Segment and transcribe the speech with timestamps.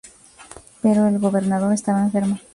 [0.81, 2.39] Pero el gobernador estaba enfermo.